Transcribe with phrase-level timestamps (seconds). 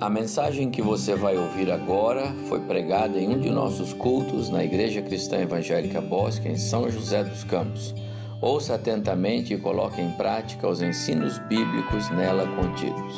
[0.00, 4.64] A mensagem que você vai ouvir agora foi pregada em um de nossos cultos na
[4.64, 7.94] Igreja Cristã Evangélica Bosque, em São José dos Campos.
[8.40, 13.14] Ouça atentamente e coloque em prática os ensinos bíblicos nela contidos.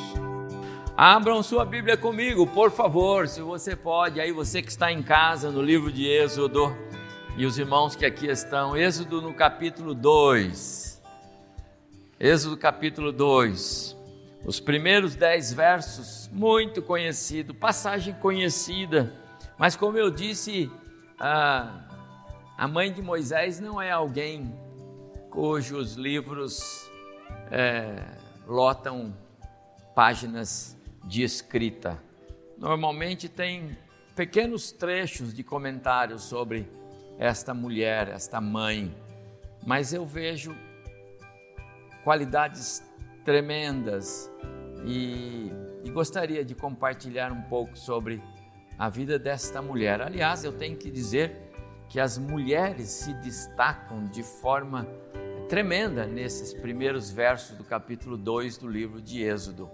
[0.94, 4.20] Abram sua Bíblia comigo, por favor, se você pode.
[4.20, 6.76] Aí você que está em casa, no livro de Êxodo,
[7.38, 11.02] e os irmãos que aqui estão, Êxodo no capítulo 2.
[12.20, 13.95] Êxodo capítulo 2.
[14.46, 19.12] Os primeiros dez versos, muito conhecido, passagem conhecida,
[19.58, 20.70] mas como eu disse,
[21.18, 21.80] a,
[22.56, 24.54] a mãe de Moisés não é alguém
[25.32, 26.88] cujos livros
[27.50, 28.04] é,
[28.46, 29.16] lotam
[29.96, 32.00] páginas de escrita.
[32.56, 33.76] Normalmente tem
[34.14, 36.70] pequenos trechos de comentários sobre
[37.18, 38.96] esta mulher, esta mãe,
[39.66, 40.56] mas eu vejo
[42.04, 42.85] qualidades
[43.26, 44.32] tremendas
[44.84, 48.22] e, e gostaria de compartilhar um pouco sobre
[48.78, 50.00] a vida desta mulher.
[50.00, 51.36] Aliás, eu tenho que dizer
[51.88, 54.86] que as mulheres se destacam de forma
[55.48, 59.68] tremenda nesses primeiros versos do capítulo 2 do livro de Êxodo.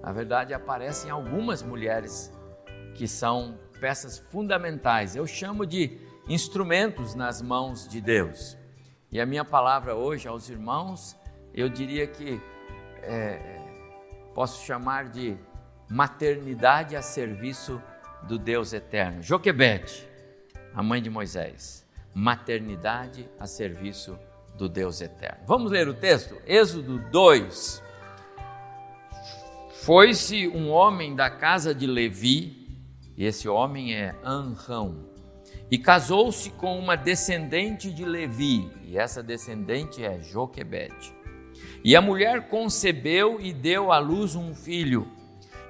[0.00, 2.32] Na verdade, aparecem algumas mulheres
[2.94, 5.16] que são peças fundamentais.
[5.16, 8.56] Eu chamo de instrumentos nas mãos de Deus.
[9.10, 11.16] E a minha palavra hoje aos irmãos,
[11.52, 12.40] eu diria que
[13.06, 13.60] é,
[14.34, 15.36] posso chamar de
[15.88, 17.80] maternidade a serviço
[18.22, 19.22] do Deus eterno.
[19.22, 20.06] Joquebede,
[20.74, 24.18] a mãe de Moisés, maternidade a serviço
[24.56, 25.44] do Deus eterno.
[25.46, 26.36] Vamos ler o texto?
[26.46, 27.82] Êxodo 2.
[29.82, 32.66] Foi-se um homem da casa de Levi,
[33.16, 35.10] e esse homem é Anrão,
[35.70, 41.14] e casou-se com uma descendente de Levi, e essa descendente é Joquebede.
[41.84, 45.06] E a mulher concebeu e deu à luz um filho,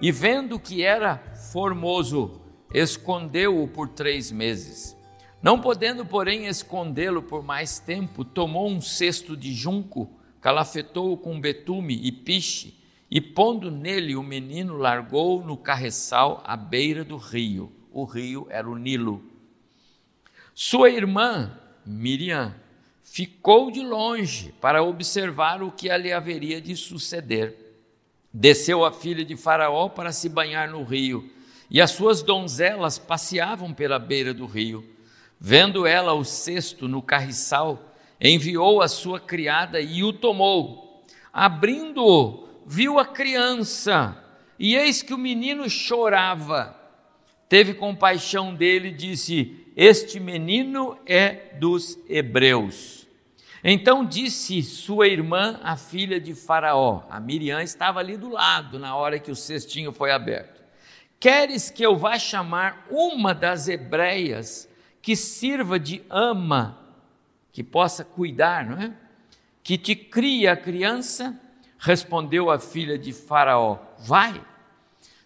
[0.01, 1.19] e vendo que era
[1.53, 2.41] formoso,
[2.73, 4.97] escondeu-o por três meses.
[5.43, 10.09] Não podendo, porém, escondê-lo por mais tempo, tomou um cesto de junco,
[10.41, 17.05] calafetou-o com betume e piche, e pondo nele o menino, largou no carreçal à beira
[17.05, 17.73] do rio.
[17.93, 19.21] O rio era o Nilo.
[20.55, 22.55] Sua irmã, Miriam,
[23.15, 27.55] ficou de longe para observar o que ali haveria de suceder.
[28.33, 31.31] Desceu a filha de Faraó para se banhar no rio,
[31.71, 34.85] e as suas donzelas passeavam pela beira do rio.
[35.39, 41.05] Vendo ela o cesto no carriçal, enviou a sua criada e o tomou.
[41.33, 44.21] Abrindo-o, viu a criança,
[44.59, 46.77] e eis que o menino chorava.
[47.49, 53.04] Teve compaixão dele e disse: Este menino é dos hebreus.
[53.67, 58.95] Então disse sua irmã, a filha de Faraó, a Miriam estava ali do lado na
[58.95, 60.63] hora que o cestinho foi aberto:
[61.19, 64.69] Queres que eu vá chamar uma das hebreias
[65.01, 66.79] que sirva de ama,
[67.51, 68.93] que possa cuidar, não é?
[69.63, 71.41] Que te cria a criança?
[71.79, 74.45] Respondeu a filha de Faraó: Vai.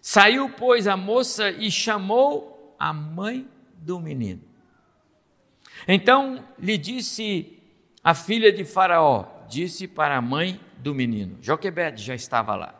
[0.01, 4.41] Saiu, pois, a moça e chamou a mãe do menino.
[5.85, 7.58] Então lhe disse
[8.03, 12.73] a filha de Faraó disse para a mãe do menino, Joquebede já estava lá: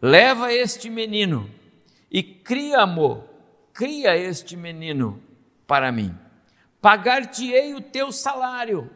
[0.00, 1.50] Leva este menino
[2.10, 3.24] e cria-mo,
[3.72, 5.20] cria este menino
[5.66, 6.14] para mim.
[6.80, 8.90] Pagar-te-ei o teu salário.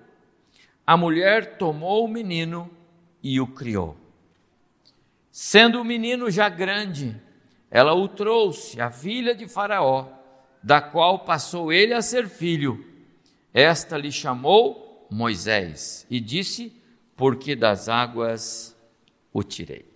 [0.86, 2.70] A mulher tomou o menino
[3.22, 3.96] e o criou.
[5.30, 7.14] Sendo o menino já grande,
[7.70, 10.08] ela o trouxe à filha de Faraó,
[10.62, 12.84] da qual passou ele a ser filho.
[13.52, 16.72] Esta lhe chamou Moisés e disse:
[17.16, 18.76] Porque das águas
[19.32, 19.86] o tirei.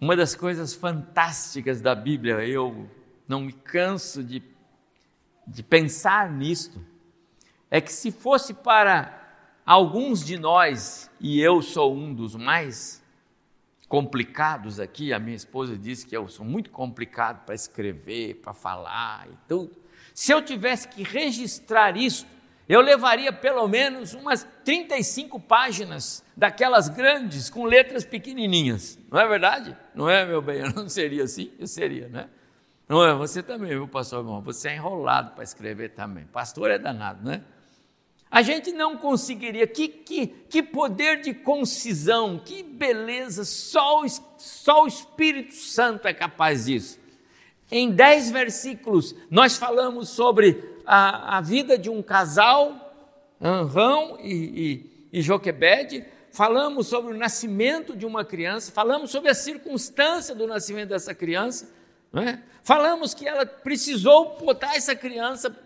[0.00, 2.88] Uma das coisas fantásticas da Bíblia, eu
[3.28, 4.42] não me canso de,
[5.46, 6.82] de pensar nisto,
[7.70, 9.20] é que se fosse para
[9.64, 13.00] alguns de nós, e eu sou um dos mais
[13.88, 19.28] complicados aqui, a minha esposa disse que eu sou muito complicado para escrever, para falar
[19.28, 19.76] e tudo.
[20.14, 22.26] Se eu tivesse que registrar isso,
[22.72, 28.96] eu levaria pelo menos umas 35 páginas daquelas grandes com letras pequenininhas.
[29.10, 29.76] Não é verdade?
[29.92, 30.60] Não é, meu bem?
[30.62, 31.50] Eu não seria assim?
[31.58, 32.28] Eu seria, né?
[32.88, 33.12] Não é?
[33.14, 34.40] Você também, viu, pastor irmão?
[34.42, 36.26] Você é enrolado para escrever também.
[36.26, 37.42] Pastor é danado, né?
[38.30, 39.66] A gente não conseguiria.
[39.66, 44.08] Que, que, que poder de concisão, que beleza, só o,
[44.38, 47.00] só o Espírito Santo é capaz disso.
[47.68, 52.92] Em dez versículos, nós falamos sobre a, a vida de um casal,
[53.40, 59.34] Anrão e, e, e Joquebede, falamos sobre o nascimento de uma criança, falamos sobre a
[59.34, 61.70] circunstância do nascimento dessa criança,
[62.12, 62.40] é?
[62.64, 65.56] falamos que ela precisou botar essa criança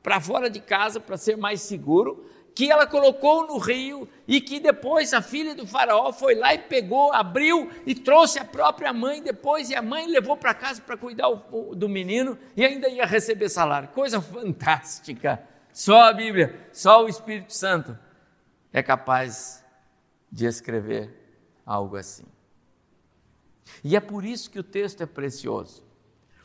[0.00, 2.24] para fora de casa para ser mais seguro,
[2.58, 6.58] que ela colocou no rio e que depois a filha do faraó foi lá e
[6.58, 10.96] pegou, abriu e trouxe a própria mãe depois e a mãe levou para casa para
[10.96, 11.28] cuidar
[11.76, 13.90] do menino e ainda ia receber salário.
[13.90, 15.40] Coisa fantástica.
[15.72, 17.96] Só a Bíblia, só o Espírito Santo
[18.72, 19.64] é capaz
[20.28, 21.14] de escrever
[21.64, 22.26] algo assim.
[23.84, 25.84] E é por isso que o texto é precioso,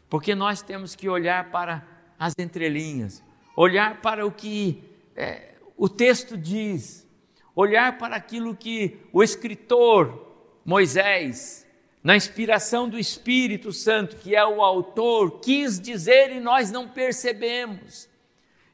[0.07, 1.83] porque nós temos que olhar para
[2.19, 3.23] as entrelinhas,
[3.57, 4.83] olhar para o que
[5.15, 7.07] é, o texto diz,
[7.55, 10.27] olhar para aquilo que o escritor
[10.65, 11.65] Moisés,
[12.03, 18.09] na inspiração do Espírito Santo, que é o autor, quis dizer e nós não percebemos.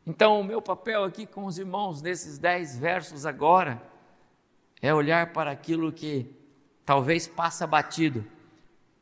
[0.05, 3.81] Então, o meu papel aqui com os irmãos, nesses dez versos agora,
[4.81, 6.25] é olhar para aquilo que
[6.85, 8.25] talvez passa batido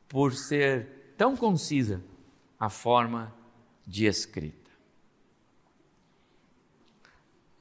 [0.10, 2.04] por ser tão concisa
[2.60, 3.34] a forma
[3.86, 4.67] de escrita.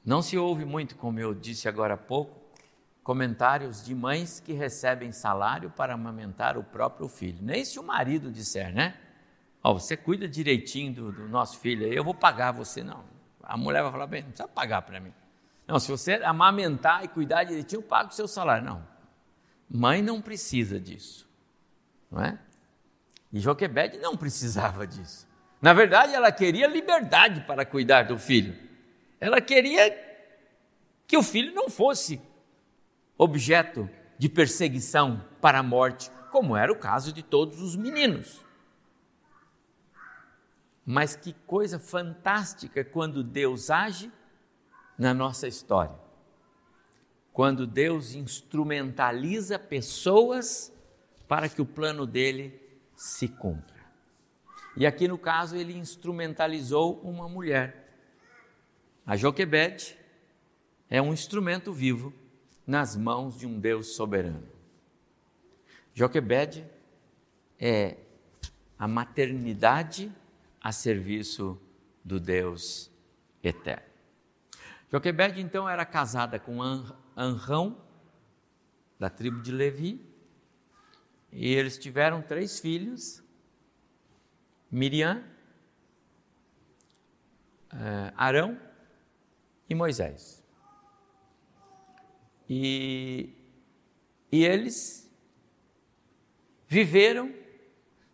[0.07, 2.39] Não se ouve muito, como eu disse agora há pouco,
[3.03, 7.39] comentários de mães que recebem salário para amamentar o próprio filho.
[7.41, 8.95] Nem se o marido disser, né?
[9.61, 12.85] Oh, você cuida direitinho do, do nosso filho, eu vou pagar você.
[12.85, 13.03] Não,
[13.43, 15.11] a mulher vai falar, bem, não precisa pagar para mim.
[15.67, 18.63] Não, se você amamentar e cuidar direitinho, eu pago o seu salário.
[18.63, 18.87] Não.
[19.69, 21.27] Mãe não precisa disso.
[22.09, 22.39] Não é?
[23.33, 25.27] E Joquebede não precisava disso.
[25.61, 28.66] Na verdade, ela queria liberdade para cuidar do filho.
[29.19, 29.95] Ela queria
[31.07, 32.21] que o filho não fosse
[33.17, 38.45] objeto de perseguição para a morte, como era o caso de todos os meninos.
[40.85, 44.11] Mas que coisa fantástica quando Deus age
[44.97, 45.95] na nossa história.
[47.33, 50.73] Quando Deus instrumentaliza pessoas
[51.27, 52.59] para que o plano dele
[52.95, 53.77] se cumpra.
[54.75, 57.86] E aqui no caso ele instrumentalizou uma mulher.
[59.07, 59.97] A Joquebede
[60.89, 62.13] é um instrumento vivo
[62.67, 64.45] nas mãos de um Deus soberano.
[65.93, 66.69] Joquebede
[67.57, 67.95] é
[68.77, 70.11] a maternidade
[70.61, 71.57] a serviço
[72.03, 72.91] do Deus
[73.41, 73.87] eterno.
[74.91, 76.61] Joquebede então era casada com
[77.15, 77.81] Anrão,
[78.99, 80.05] da tribo de Levi,
[81.31, 83.23] e eles tiveram três filhos:
[84.69, 85.23] Miriam,
[87.71, 88.66] eh, Arão
[89.69, 90.43] e Moisés.
[92.49, 93.29] E,
[94.31, 95.11] e eles
[96.67, 97.33] viveram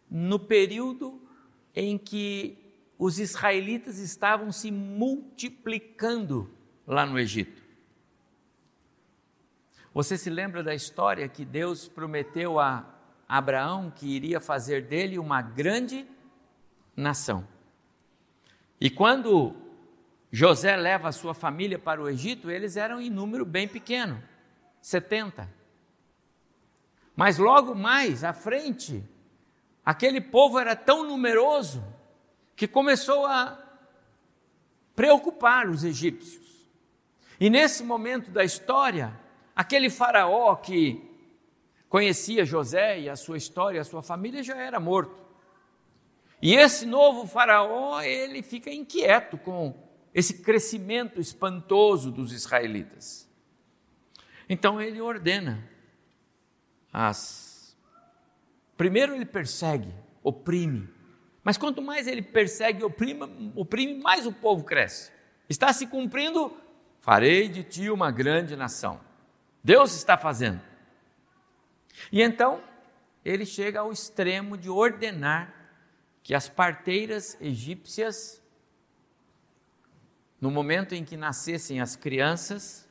[0.10, 1.22] no período
[1.76, 2.58] em que
[2.98, 6.50] os israelitas estavam se multiplicando
[6.86, 7.62] lá no Egito.
[9.94, 12.90] Você se lembra da história que Deus prometeu a
[13.28, 16.08] Abraão que iria fazer dele uma grande
[16.96, 17.48] nação.
[18.80, 19.56] E quando
[20.36, 24.20] José leva a sua família para o Egito, eles eram em número bem pequeno
[24.82, 25.48] 70.
[27.16, 29.04] Mas logo mais à frente,
[29.86, 31.86] aquele povo era tão numeroso
[32.56, 33.64] que começou a
[34.96, 36.68] preocupar os egípcios.
[37.40, 39.14] E nesse momento da história,
[39.56, 41.00] aquele faraó que
[41.88, 45.24] conhecia José e a sua história, a sua família já era morto.
[46.42, 53.30] E esse novo faraó, ele fica inquieto com esse crescimento espantoso dos israelitas.
[54.48, 55.68] Então ele ordena
[56.92, 57.54] as
[58.76, 60.90] Primeiro ele persegue, oprime.
[61.42, 65.10] Mas quanto mais ele persegue e oprime, oprime, mais o povo cresce.
[65.48, 66.54] Está se cumprindo
[67.00, 69.00] farei de ti uma grande nação.
[69.64, 70.62] Deus está fazendo.
[72.12, 72.62] E então,
[73.24, 75.54] ele chega ao extremo de ordenar
[76.22, 78.43] que as parteiras egípcias,
[80.44, 82.86] no momento em que nascessem as crianças,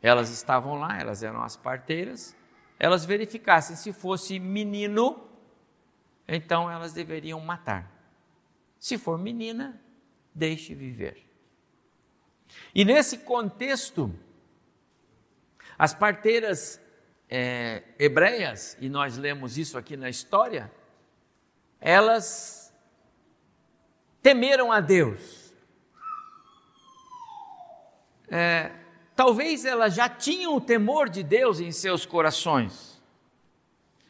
[0.00, 2.34] elas estavam lá, elas eram as parteiras,
[2.78, 5.28] elas verificassem se fosse menino,
[6.26, 7.92] então elas deveriam matar.
[8.78, 9.78] Se for menina,
[10.34, 11.22] deixe viver.
[12.74, 14.10] E nesse contexto,
[15.78, 16.80] as parteiras
[17.28, 20.72] é, hebreias, e nós lemos isso aqui na história,
[21.78, 22.72] elas
[24.22, 25.37] temeram a Deus.
[28.30, 28.70] É,
[29.14, 33.00] talvez elas já tinham o temor de Deus em seus corações.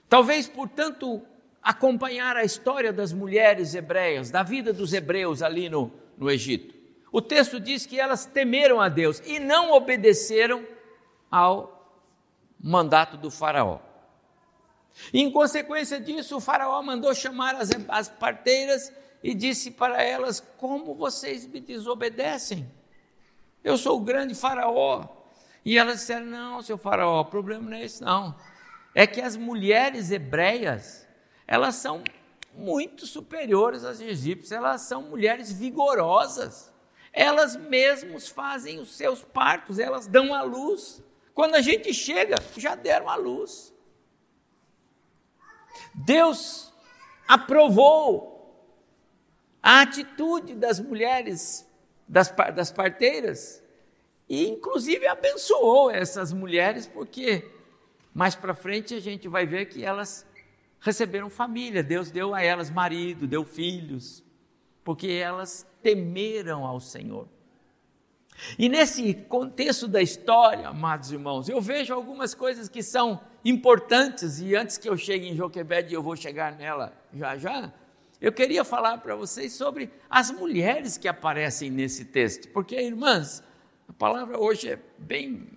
[0.08, 1.22] Talvez, portanto,
[1.62, 6.74] acompanhar a história das mulheres hebreias, da vida dos hebreus ali no, no Egito.
[7.12, 10.66] O texto diz que elas temeram a Deus e não obedeceram
[11.30, 11.96] ao
[12.60, 13.80] mandato do Faraó.
[15.12, 20.40] E, em consequência disso, o Faraó mandou chamar as, as parteiras e disse para elas:
[20.58, 22.68] Como vocês me desobedecem?
[23.62, 25.08] Eu sou o grande Faraó.
[25.64, 28.34] E elas disseram: Não, seu Faraó, o problema não é esse, não.
[28.94, 31.06] É que as mulheres hebreias,
[31.46, 32.02] elas são
[32.54, 36.72] muito superiores às egípcias, elas são mulheres vigorosas.
[37.12, 41.02] Elas mesmas fazem os seus partos, elas dão a luz.
[41.34, 43.72] Quando a gente chega, já deram a luz.
[45.94, 46.72] Deus
[47.26, 48.38] aprovou
[49.62, 51.67] a atitude das mulheres,
[52.08, 53.62] das, das parteiras,
[54.28, 57.48] e inclusive abençoou essas mulheres, porque
[58.14, 60.26] mais para frente a gente vai ver que elas
[60.80, 64.24] receberam família, Deus deu a elas marido, deu filhos,
[64.84, 67.28] porque elas temeram ao Senhor.
[68.58, 74.54] E nesse contexto da história, amados irmãos, eu vejo algumas coisas que são importantes, e
[74.54, 77.72] antes que eu chegue em Joquebed, eu vou chegar nela já já,
[78.20, 83.42] eu queria falar para vocês sobre as mulheres que aparecem nesse texto, porque, irmãs,
[83.88, 85.48] a palavra hoje é bem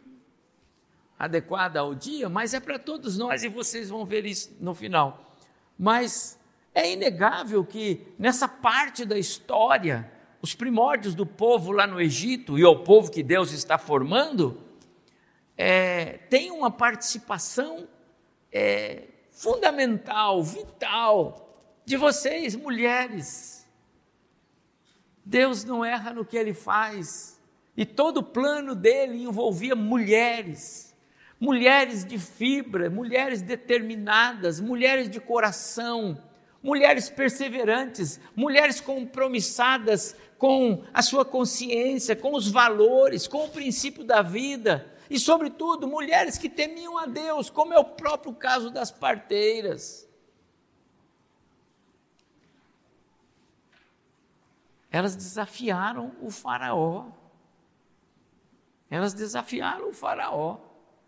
[1.18, 5.36] adequada ao dia, mas é para todos nós e vocês vão ver isso no final.
[5.78, 6.40] Mas
[6.74, 12.64] é inegável que nessa parte da história, os primórdios do povo lá no Egito e
[12.64, 14.62] o povo que Deus está formando,
[15.58, 17.88] é, tem uma participação
[18.52, 21.51] é, fundamental, vital,
[21.92, 23.68] de vocês, mulheres.
[25.26, 27.38] Deus não erra no que ele faz,
[27.76, 30.96] e todo o plano dele envolvia mulheres,
[31.38, 36.18] mulheres de fibra, mulheres determinadas, mulheres de coração,
[36.64, 44.22] mulheres perseverantes, mulheres compromissadas com a sua consciência, com os valores, com o princípio da
[44.22, 50.10] vida, e, sobretudo, mulheres que temiam a Deus, como é o próprio caso das parteiras.
[54.92, 57.08] Elas desafiaram o Faraó.
[58.90, 60.60] Elas desafiaram o Faraó.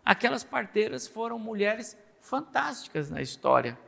[0.02, 3.78] Aquelas parteiras foram mulheres fantásticas na história.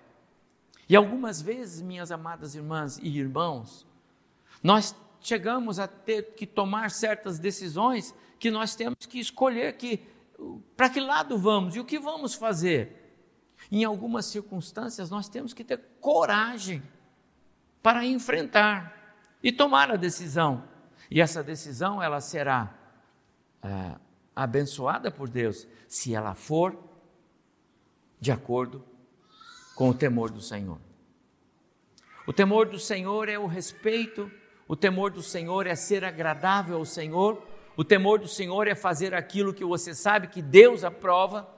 [0.89, 3.87] E algumas vezes, minhas amadas irmãs e irmãos,
[4.63, 10.07] nós chegamos a ter que tomar certas decisões que nós temos que escolher que
[10.77, 13.03] para que lado vamos e o que vamos fazer.
[13.73, 16.83] Em algumas circunstâncias nós temos que ter coragem
[17.83, 18.96] para enfrentar
[19.43, 20.65] e tomar a decisão.
[21.11, 22.75] E essa decisão ela será
[23.63, 23.97] é,
[24.35, 26.77] abençoada por Deus se ela for
[28.21, 28.85] de acordo
[29.75, 30.79] com o temor do Senhor.
[32.27, 34.31] O temor do Senhor é o respeito,
[34.67, 37.41] o temor do Senhor é ser agradável ao Senhor,
[37.77, 41.49] o temor do Senhor é fazer aquilo que você sabe que Deus aprova.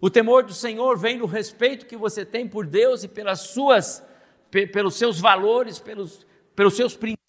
[0.00, 4.02] O temor do Senhor vem do respeito que você tem por Deus e pelas suas,
[4.50, 7.19] pelos seus valores, pelos, pelos seus princípios.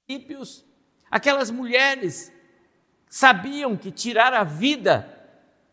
[1.09, 2.31] Aquelas mulheres
[3.07, 5.07] sabiam que tirar a vida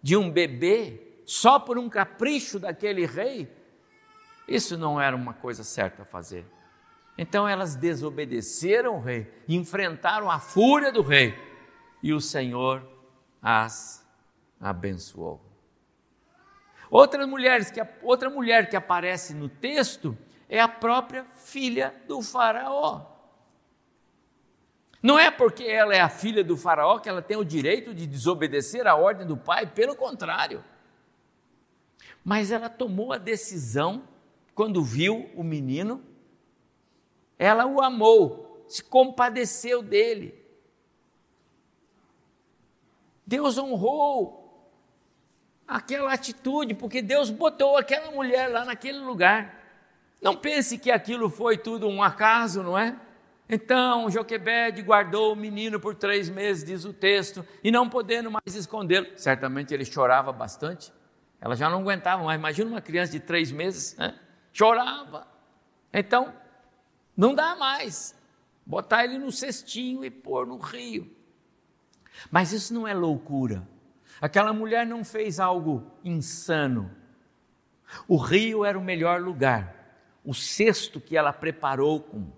[0.02, 3.48] de um bebê só por um capricho daquele rei
[4.48, 6.46] isso não era uma coisa certa a fazer.
[7.18, 11.36] Então elas desobedeceram o rei, enfrentaram a fúria do rei,
[12.02, 12.82] e o Senhor
[13.42, 14.06] as
[14.58, 15.44] abençoou.
[16.90, 20.16] Outra mulher que, outra mulher que aparece no texto
[20.48, 23.17] é a própria filha do Faraó.
[25.02, 28.06] Não é porque ela é a filha do Faraó que ela tem o direito de
[28.06, 30.64] desobedecer a ordem do pai, pelo contrário.
[32.24, 34.02] Mas ela tomou a decisão
[34.54, 36.02] quando viu o menino,
[37.38, 40.34] ela o amou, se compadeceu dele.
[43.24, 44.68] Deus honrou
[45.66, 49.62] aquela atitude, porque Deus botou aquela mulher lá naquele lugar.
[50.20, 52.98] Não pense que aquilo foi tudo um acaso, não é?
[53.48, 58.54] Então Joquebed guardou o menino por três meses, diz o texto, e não podendo mais
[58.54, 59.06] escondê-lo.
[59.16, 60.92] Certamente ele chorava bastante.
[61.40, 62.38] Ela já não aguentava mais.
[62.38, 64.18] Imagina uma criança de três meses, né?
[64.52, 65.26] chorava.
[65.92, 66.34] Então,
[67.16, 68.14] não dá mais
[68.66, 71.10] botar ele no cestinho e pôr no rio.
[72.30, 73.66] Mas isso não é loucura.
[74.20, 76.90] Aquela mulher não fez algo insano.
[78.06, 79.74] O rio era o melhor lugar.
[80.24, 82.30] O cesto que ela preparou com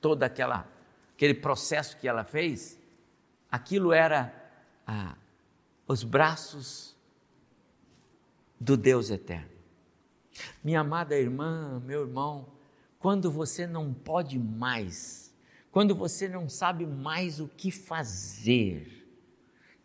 [0.00, 0.66] todo aquela,
[1.14, 2.78] aquele processo que ela fez,
[3.50, 4.32] aquilo era
[4.86, 5.16] ah,
[5.86, 6.96] os braços
[8.60, 9.50] do Deus eterno.
[10.62, 12.48] Minha amada irmã, meu irmão,
[12.98, 15.34] quando você não pode mais,
[15.70, 19.06] quando você não sabe mais o que fazer,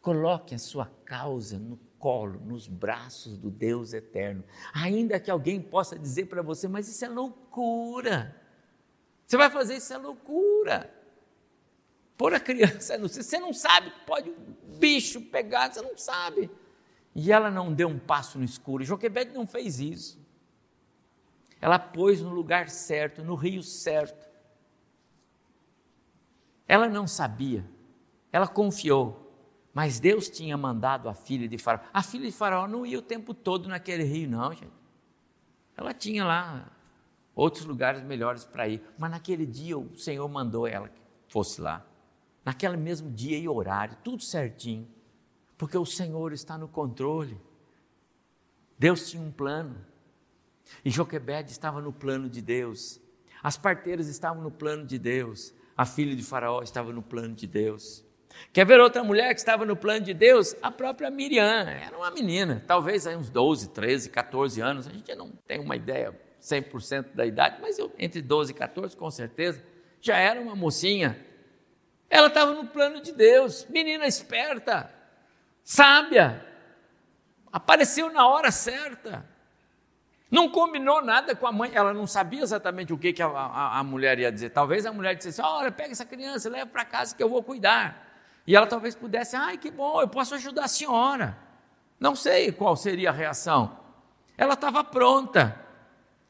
[0.01, 4.43] coloque a sua causa no colo, nos braços do Deus eterno.
[4.74, 8.42] Ainda que alguém possa dizer para você, mas isso é loucura.
[9.33, 10.93] Você vai fazer isso é loucura.
[12.15, 16.51] Pôr a criança no você não sabe, pode um bicho pegar, você não sabe.
[17.15, 18.83] E ela não deu um passo no escuro.
[18.83, 20.23] Joquebede não fez isso.
[21.59, 24.29] Ela pôs no lugar certo, no rio certo.
[26.67, 27.65] Ela não sabia,
[28.31, 29.35] ela confiou.
[29.73, 31.83] Mas Deus tinha mandado a filha de Faraó.
[31.91, 34.83] A filha de Faraó não ia o tempo todo naquele rio, não, gente.
[35.75, 36.71] Ela tinha lá
[37.35, 38.81] outros lugares melhores para ir.
[38.97, 41.85] Mas naquele dia o Senhor mandou ela que fosse lá.
[42.45, 44.87] Naquele mesmo dia e horário, tudo certinho.
[45.57, 47.39] Porque o Senhor está no controle.
[48.77, 49.77] Deus tinha um plano.
[50.83, 52.99] E Joquebede estava no plano de Deus.
[53.41, 55.53] As parteiras estavam no plano de Deus.
[55.75, 58.05] A filha de Faraó estava no plano de Deus.
[58.51, 60.55] Quer ver outra mulher que estava no plano de Deus?
[60.61, 65.13] A própria Miriam, era uma menina, talvez aí uns 12, 13, 14 anos, a gente
[65.15, 69.63] não tem uma ideia 100% da idade, mas eu, entre 12 e 14, com certeza,
[70.01, 71.17] já era uma mocinha.
[72.09, 74.93] Ela estava no plano de Deus, menina esperta,
[75.63, 76.45] sábia,
[77.51, 79.25] apareceu na hora certa.
[80.29, 83.79] Não combinou nada com a mãe, ela não sabia exatamente o que, que a, a,
[83.79, 84.50] a mulher ia dizer.
[84.50, 88.12] Talvez a mulher dissesse: Olha, pega essa criança, leva para casa que eu vou cuidar.
[88.45, 91.38] E ela talvez pudesse, ai que bom, eu posso ajudar a senhora.
[92.00, 93.79] Não sei qual seria a reação.
[94.38, 95.62] Ela estava pronta.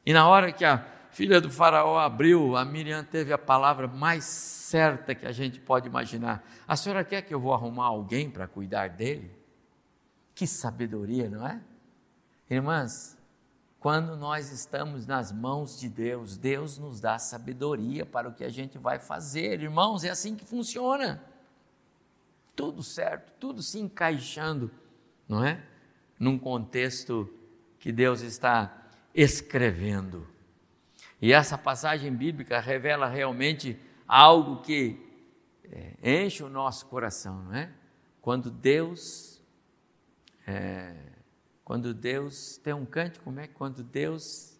[0.06, 4.26] E na hora que a filha do faraó abriu, a Miriam teve a palavra mais
[4.26, 6.44] certa que a gente pode imaginar.
[6.68, 9.32] A senhora quer que eu vou arrumar alguém para cuidar dele?
[10.34, 11.62] Que sabedoria, não é?
[12.50, 13.18] Irmãs,
[13.80, 18.50] quando nós estamos nas mãos de Deus, Deus nos dá sabedoria para o que a
[18.50, 19.62] gente vai fazer.
[19.62, 21.24] Irmãos, é assim que funciona
[22.56, 24.72] tudo certo, tudo se encaixando,
[25.28, 25.64] não é?
[26.20, 27.30] Num contexto
[27.80, 28.83] que Deus está
[29.14, 30.28] escrevendo.
[31.22, 35.00] E essa passagem bíblica revela realmente algo que
[35.72, 37.72] é, enche o nosso coração, não é?
[38.22, 39.42] Quando Deus,
[40.48, 40.96] é,
[41.64, 43.48] quando Deus tem um cântico, como é?
[43.48, 44.60] Quando Deus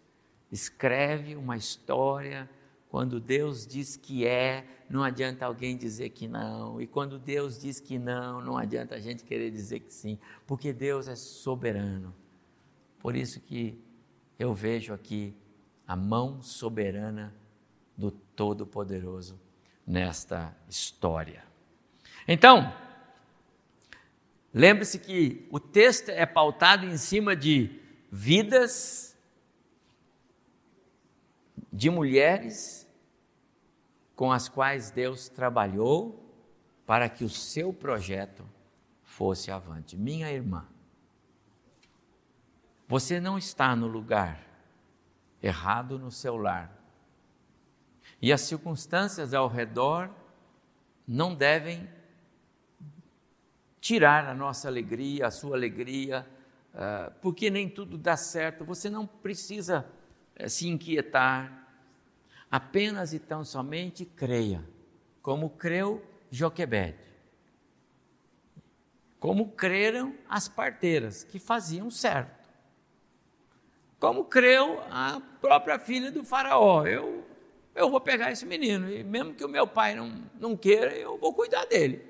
[0.50, 2.48] escreve uma história
[2.94, 6.80] quando Deus diz que é, não adianta alguém dizer que não.
[6.80, 10.72] E quando Deus diz que não, não adianta a gente querer dizer que sim, porque
[10.72, 12.14] Deus é soberano.
[13.00, 13.76] Por isso que
[14.38, 15.34] eu vejo aqui
[15.86, 17.34] a mão soberana
[17.96, 19.40] do Todo-Poderoso
[19.86, 21.44] nesta história.
[22.26, 22.74] Então,
[24.52, 29.16] lembre-se que o texto é pautado em cima de vidas
[31.72, 32.86] de mulheres
[34.14, 36.24] com as quais Deus trabalhou
[36.86, 38.44] para que o seu projeto
[39.02, 39.96] fosse avante.
[39.96, 40.66] Minha irmã,
[42.94, 44.40] você não está no lugar
[45.42, 46.70] errado no seu lar.
[48.22, 50.08] E as circunstâncias ao redor
[51.04, 51.90] não devem
[53.80, 56.24] tirar a nossa alegria, a sua alegria,
[56.72, 58.64] ah, porque nem tudo dá certo.
[58.64, 59.84] Você não precisa
[60.36, 61.64] eh, se inquietar
[62.48, 64.64] Apenas e tão somente creia,
[65.20, 67.02] como creu Joquebede.
[69.18, 72.43] Como creram as parteiras, que faziam certo.
[74.04, 76.86] Como creu a própria filha do faraó.
[76.86, 77.24] Eu,
[77.74, 81.16] eu vou pegar esse menino, e mesmo que o meu pai não, não queira, eu
[81.16, 82.04] vou cuidar dele.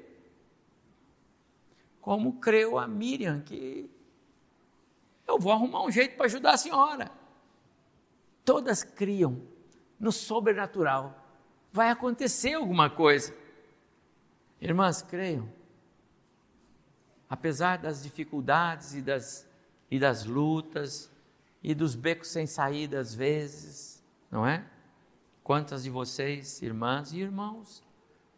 [2.00, 3.88] Como creu a Miriam, que
[5.24, 7.12] eu vou arrumar um jeito para ajudar a senhora.
[8.44, 9.40] Todas criam
[9.96, 11.16] no sobrenatural.
[11.72, 13.32] Vai acontecer alguma coisa.
[14.60, 15.48] Irmãs, creiam.
[17.30, 19.48] Apesar das dificuldades e das,
[19.88, 21.13] e das lutas
[21.64, 24.62] e dos becos sem saída às vezes, não é?
[25.42, 27.82] Quantas de vocês, irmãs e irmãos,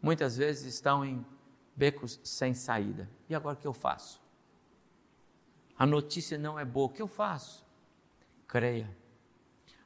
[0.01, 1.25] muitas vezes estão em
[1.75, 3.09] becos sem saída.
[3.29, 4.21] E agora o que eu faço?
[5.77, 7.65] A notícia não é boa, o que eu faço?
[8.47, 8.89] Creia.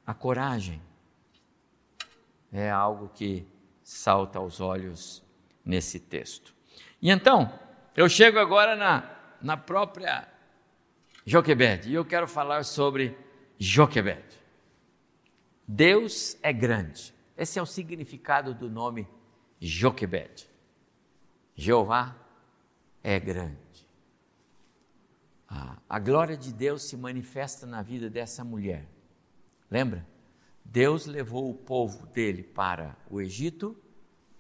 [0.06, 0.82] A coragem
[2.52, 3.48] é algo que
[3.84, 5.24] salta aos olhos
[5.66, 6.54] nesse texto.
[7.02, 7.52] E então,
[7.96, 10.28] eu chego agora na, na própria
[11.26, 13.18] Joquebede, e eu quero falar sobre
[13.64, 14.42] Joquebede.
[15.68, 17.14] Deus é grande.
[17.38, 19.08] Esse é o significado do nome
[19.60, 20.50] Joquebede.
[21.54, 22.16] Jeová
[23.04, 23.88] é grande.
[25.48, 28.88] A, a glória de Deus se manifesta na vida dessa mulher.
[29.70, 30.08] Lembra?
[30.66, 33.80] Deus levou o povo dele para o Egito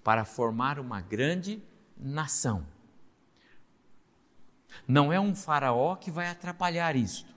[0.03, 1.61] para formar uma grande
[1.95, 2.65] nação.
[4.87, 7.31] Não é um faraó que vai atrapalhar isto.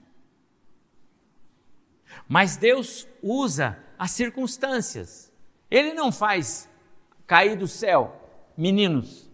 [2.27, 5.31] Mas Deus usa as circunstâncias.
[5.69, 6.69] Ele não faz
[7.25, 8.21] cair do céu
[8.57, 9.29] meninos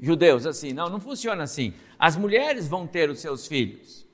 [0.00, 0.72] judeus assim.
[0.72, 1.74] Não, não funciona assim.
[1.98, 4.06] As mulheres vão ter os seus filhos.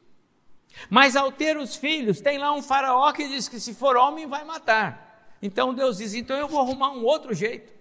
[0.89, 4.27] Mas ao ter os filhos, tem lá um faraó que diz que se for homem
[4.27, 5.37] vai matar.
[5.41, 7.73] Então Deus diz: então eu vou arrumar um outro jeito.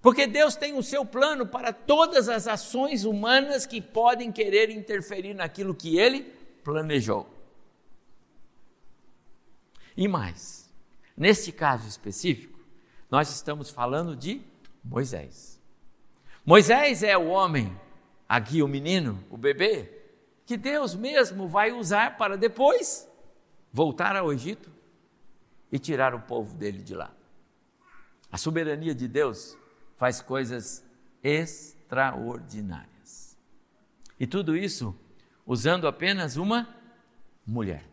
[0.00, 5.34] Porque Deus tem o seu plano para todas as ações humanas que podem querer interferir
[5.34, 6.22] naquilo que ele
[6.62, 7.26] planejou.
[9.98, 10.72] E mais,
[11.16, 12.60] neste caso específico,
[13.10, 14.40] nós estamos falando de
[14.84, 15.60] Moisés.
[16.46, 17.76] Moisés é o homem,
[18.28, 19.92] aqui o menino, o bebê,
[20.46, 23.08] que Deus mesmo vai usar para depois
[23.72, 24.70] voltar ao Egito
[25.72, 27.12] e tirar o povo dele de lá.
[28.30, 29.58] A soberania de Deus
[29.96, 30.84] faz coisas
[31.24, 33.36] extraordinárias.
[34.16, 34.96] E tudo isso
[35.44, 36.72] usando apenas uma
[37.44, 37.87] mulher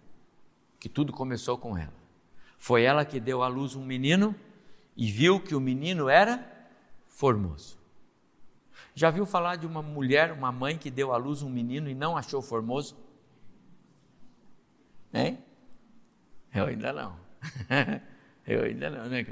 [0.86, 1.96] que tudo começou com ela.
[2.60, 4.36] Foi ela que deu à luz um menino
[4.96, 6.48] e viu que o menino era
[7.08, 7.80] formoso.
[8.94, 11.96] Já viu falar de uma mulher, uma mãe que deu à luz um menino e
[11.96, 12.96] não achou formoso?
[15.12, 15.40] Hein?
[16.54, 17.18] Eu ainda não.
[18.46, 19.26] Eu ainda não, né?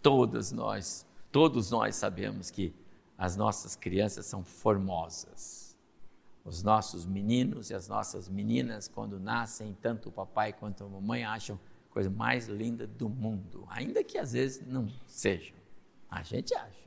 [0.00, 2.74] Todas nós, todos nós sabemos que
[3.18, 5.61] as nossas crianças são formosas.
[6.44, 11.24] Os nossos meninos e as nossas meninas, quando nascem, tanto o papai quanto a mamãe
[11.24, 15.56] acham a coisa mais linda do mundo, ainda que às vezes não sejam.
[16.10, 16.82] A gente acha.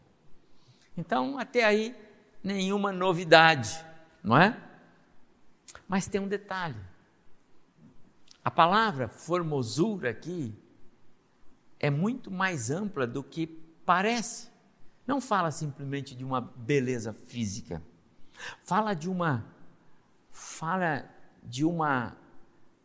[0.98, 1.96] Então, até aí,
[2.44, 3.84] nenhuma novidade,
[4.22, 4.62] não é?
[5.88, 6.80] Mas tem um detalhe.
[8.44, 10.54] A palavra formosura aqui
[11.80, 13.48] é muito mais ampla do que
[13.86, 14.50] parece.
[15.08, 17.82] Não fala simplesmente de uma beleza física
[18.64, 19.46] Fala de uma
[20.32, 21.10] fala
[21.44, 22.16] de uma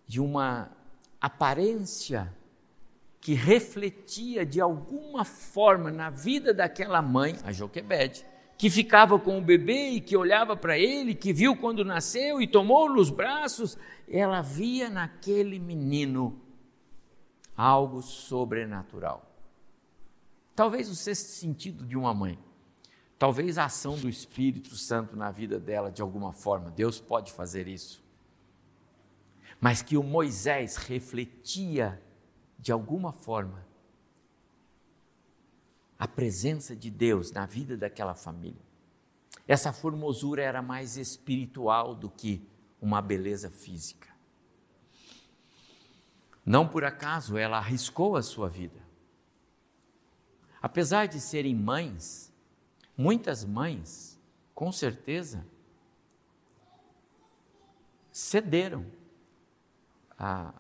[0.06, 0.70] de uma
[1.20, 2.34] aparência
[3.20, 8.24] que refletia de alguma forma na vida daquela mãe, a Joquebede,
[8.56, 12.46] que ficava com o bebê e que olhava para ele, que viu quando nasceu e
[12.46, 13.76] tomou nos braços,
[14.08, 16.40] ela via naquele menino
[17.56, 19.30] algo sobrenatural.
[20.56, 22.38] Talvez o sexto sentido de uma mãe.
[23.20, 27.68] Talvez a ação do Espírito Santo na vida dela, de alguma forma, Deus pode fazer
[27.68, 28.02] isso.
[29.61, 32.00] Mas que o Moisés refletia,
[32.59, 33.62] de alguma forma,
[35.98, 38.62] a presença de Deus na vida daquela família.
[39.46, 42.42] Essa formosura era mais espiritual do que
[42.80, 44.09] uma beleza física.
[46.42, 48.80] Não por acaso ela arriscou a sua vida.
[50.62, 52.30] Apesar de serem mães,
[53.00, 54.20] Muitas mães,
[54.54, 55.42] com certeza,
[58.12, 58.84] cederam
[60.18, 60.52] à,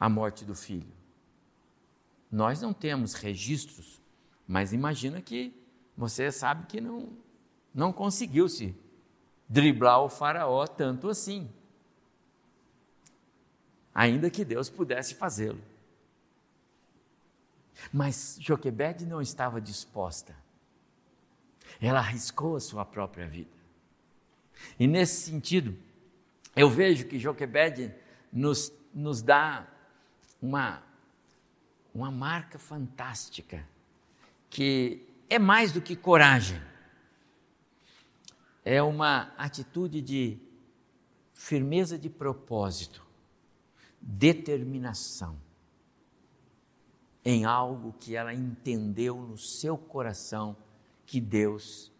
[0.00, 0.90] à morte do filho.
[2.32, 4.00] Nós não temos registros,
[4.46, 5.54] mas imagina que
[5.94, 7.10] você sabe que não,
[7.74, 8.74] não conseguiu se
[9.46, 11.52] driblar o faraó tanto assim.
[13.94, 15.60] Ainda que Deus pudesse fazê-lo.
[17.92, 20.34] Mas Joquebede não estava disposta.
[21.80, 23.56] Ela arriscou a sua própria vida.
[24.78, 25.76] E nesse sentido,
[26.56, 27.94] eu vejo que Joquebede
[28.32, 29.66] nos, nos dá
[30.42, 30.82] uma,
[31.94, 33.64] uma marca fantástica,
[34.50, 36.60] que é mais do que coragem,
[38.64, 40.38] é uma atitude de
[41.32, 43.06] firmeza de propósito,
[44.00, 45.38] determinação
[47.24, 50.56] em algo que ela entendeu no seu coração
[51.04, 51.92] que Deus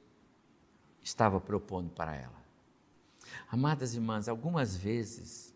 [1.03, 2.39] estava propondo para ela.
[3.51, 5.55] Amadas irmãs, algumas vezes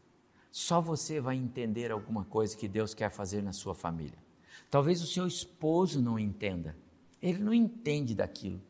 [0.50, 4.18] só você vai entender alguma coisa que Deus quer fazer na sua família.
[4.70, 6.76] Talvez o seu esposo não entenda.
[7.20, 8.60] Ele não entende daquilo.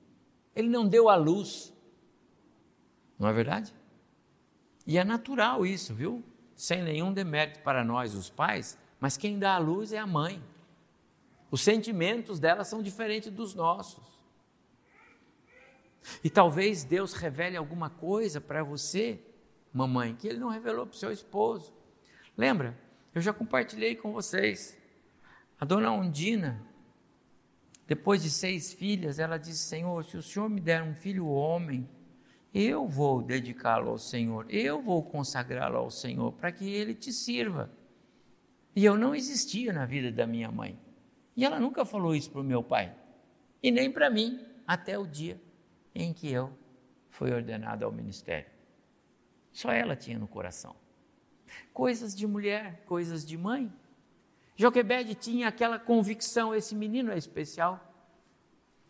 [0.55, 1.73] Ele não deu a luz.
[3.19, 3.75] Não é verdade?
[4.87, 6.23] E é natural isso, viu?
[6.55, 10.43] Sem nenhum demérito para nós, os pais, mas quem dá a luz é a mãe.
[11.53, 14.19] Os sentimentos dela são diferentes dos nossos.
[16.25, 19.21] E talvez Deus revele alguma coisa para você,
[19.71, 21.71] mamãe, que Ele não revelou para o seu esposo.
[22.39, 22.75] Lembra?
[23.15, 24.79] Eu já compartilhei com vocês.
[25.61, 26.59] A dona Ondina,
[27.87, 31.87] depois de seis filhas, ela disse: Senhor, se o Senhor me der um filho homem,
[32.55, 37.71] eu vou dedicá-lo ao Senhor, eu vou consagrá-lo ao Senhor, para que ele te sirva.
[38.75, 40.81] E eu não existia na vida da minha mãe.
[41.37, 42.95] E ela nunca falou isso para o meu pai,
[43.63, 45.41] e nem para mim, até o dia
[45.95, 46.53] em que eu
[47.11, 48.51] foi ordenada ao ministério.
[49.51, 50.75] Só ela tinha no coração.
[51.73, 53.73] Coisas de mulher, coisas de mãe.
[54.57, 57.93] Joquebede tinha aquela convicção: esse menino é especial,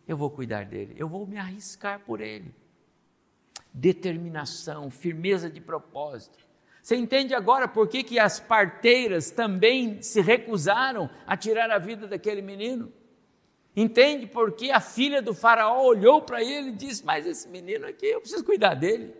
[0.07, 2.53] eu vou cuidar dele, eu vou me arriscar por ele.
[3.73, 6.42] Determinação, firmeza de propósito.
[6.83, 12.09] Você entende agora por que, que as parteiras também se recusaram a tirar a vida
[12.09, 12.91] daquele menino?
[13.73, 17.87] Entende por que a filha do faraó olhou para ele e disse: Mas esse menino
[17.87, 19.15] aqui, eu preciso cuidar dele.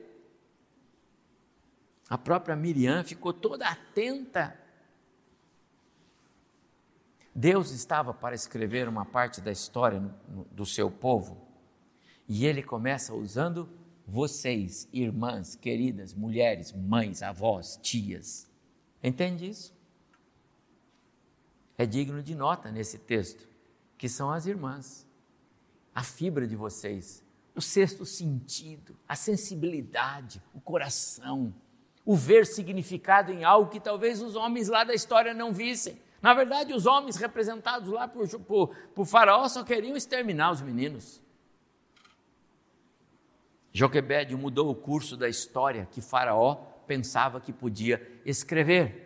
[2.09, 4.59] A própria Miriam ficou toda atenta.
[7.33, 10.03] Deus estava para escrever uma parte da história
[10.51, 11.47] do seu povo
[12.27, 13.69] e ele começa usando
[14.07, 18.49] vocês, irmãs, queridas, mulheres, mães, avós, tias.
[19.01, 19.73] Entende isso?
[21.77, 23.47] É digno de nota nesse texto
[23.97, 25.07] que são as irmãs,
[25.95, 27.23] a fibra de vocês,
[27.55, 31.53] o sexto sentido, a sensibilidade, o coração,
[32.05, 35.97] o ver significado em algo que talvez os homens lá da história não vissem.
[36.21, 41.22] Na verdade, os homens representados lá por, por, por Faraó só queriam exterminar os meninos.
[43.73, 46.55] Joquebed mudou o curso da história que Faraó
[46.85, 49.03] pensava que podia escrever.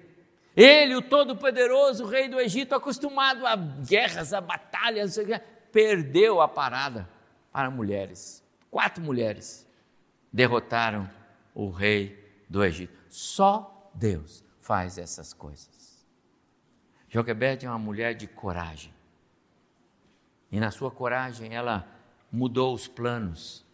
[0.55, 5.17] Ele, o todo-poderoso rei do Egito, acostumado a guerras, a batalhas,
[5.71, 7.07] perdeu a parada
[7.51, 8.43] para mulheres.
[8.69, 9.65] Quatro mulheres
[10.33, 11.09] derrotaram
[11.53, 12.97] o rei do Egito.
[13.07, 16.05] Só Deus faz essas coisas.
[17.07, 18.93] Joquebede é uma mulher de coragem.
[20.51, 21.87] E na sua coragem ela
[22.31, 23.65] mudou os planos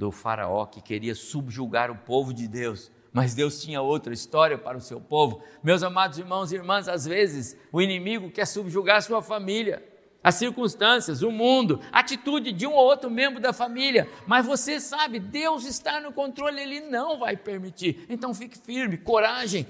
[0.00, 4.78] do faraó que queria subjugar o povo de Deus mas Deus tinha outra história para
[4.78, 5.42] o seu povo.
[5.64, 9.84] Meus amados irmãos e irmãs, às vezes o inimigo quer subjugar a sua família,
[10.22, 14.78] as circunstâncias, o mundo, a atitude de um ou outro membro da família, mas você
[14.78, 18.06] sabe, Deus está no controle, Ele não vai permitir.
[18.08, 19.66] Então fique firme, coragem.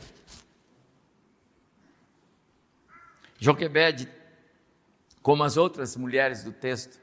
[3.38, 4.06] Joquebede,
[5.22, 7.00] como as outras mulheres do texto,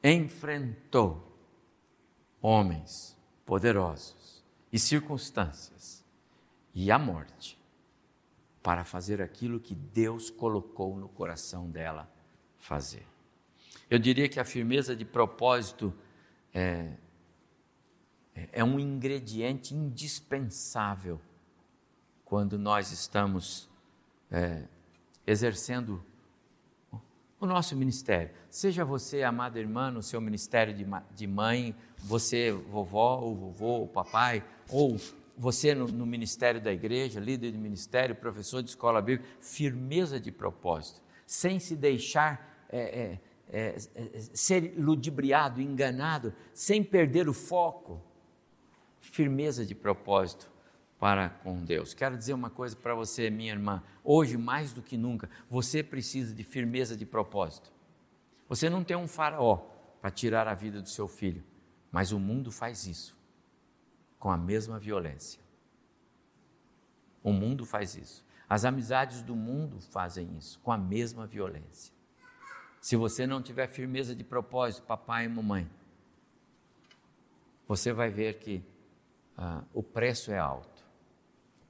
[0.00, 1.25] enfrentou
[2.46, 6.04] homens poderosos e circunstâncias
[6.72, 7.60] e a morte
[8.62, 12.08] para fazer aquilo que Deus colocou no coração dela
[12.56, 13.04] fazer.
[13.90, 15.92] Eu diria que a firmeza de propósito
[16.54, 16.92] é,
[18.52, 21.20] é um ingrediente indispensável
[22.24, 23.68] quando nós estamos
[24.30, 24.62] é,
[25.26, 26.00] exercendo
[27.46, 28.30] o nosso ministério.
[28.50, 33.88] Seja você, amada irmã, no seu ministério de, de mãe, você, vovó, ou vovô, ou
[33.88, 34.96] papai, ou
[35.38, 40.32] você no, no, ministério da igreja, líder de ministério, professor de escola bíblica, firmeza de
[40.32, 43.20] propósito, sem se deixar é, é,
[43.52, 48.02] é, é ser ludibriado, enganado, sem perder o foco.
[49.00, 50.50] Firmeza de propósito
[50.98, 51.94] para com Deus.
[51.94, 53.82] Quero dizer uma coisa para você, minha irmã.
[54.02, 57.72] Hoje, mais do que nunca, você precisa de firmeza de propósito.
[58.48, 59.56] Você não tem um faraó
[60.00, 61.44] para tirar a vida do seu filho,
[61.90, 63.16] mas o mundo faz isso
[64.18, 65.40] com a mesma violência.
[67.22, 68.24] O mundo faz isso.
[68.48, 71.92] As amizades do mundo fazem isso com a mesma violência.
[72.80, 75.68] Se você não tiver firmeza de propósito, papai e mamãe,
[77.66, 78.64] você vai ver que
[79.36, 80.75] ah, o preço é alto.